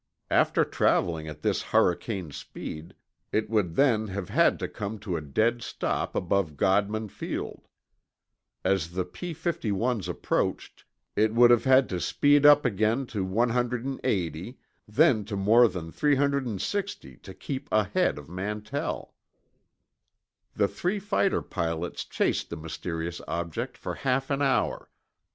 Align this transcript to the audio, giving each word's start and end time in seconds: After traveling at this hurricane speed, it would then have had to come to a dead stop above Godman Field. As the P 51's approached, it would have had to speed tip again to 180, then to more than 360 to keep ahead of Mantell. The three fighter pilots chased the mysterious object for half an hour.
After 0.31 0.65
traveling 0.65 1.27
at 1.27 1.43
this 1.43 1.61
hurricane 1.61 2.31
speed, 2.31 2.95
it 3.31 3.51
would 3.51 3.75
then 3.75 4.07
have 4.07 4.29
had 4.29 4.57
to 4.57 4.67
come 4.67 4.97
to 4.97 5.15
a 5.15 5.21
dead 5.21 5.61
stop 5.61 6.15
above 6.15 6.57
Godman 6.57 7.07
Field. 7.07 7.67
As 8.65 8.93
the 8.93 9.05
P 9.05 9.31
51's 9.35 10.09
approached, 10.09 10.85
it 11.15 11.35
would 11.35 11.51
have 11.51 11.65
had 11.65 11.87
to 11.89 11.99
speed 11.99 12.41
tip 12.41 12.65
again 12.65 13.05
to 13.13 13.23
180, 13.23 14.57
then 14.87 15.23
to 15.23 15.35
more 15.37 15.67
than 15.67 15.91
360 15.91 17.17
to 17.17 17.33
keep 17.35 17.69
ahead 17.71 18.17
of 18.17 18.27
Mantell. 18.27 19.13
The 20.55 20.67
three 20.67 20.97
fighter 20.97 21.43
pilots 21.43 22.05
chased 22.05 22.49
the 22.49 22.57
mysterious 22.57 23.21
object 23.27 23.77
for 23.77 23.93
half 23.93 24.31
an 24.31 24.41
hour. 24.41 24.89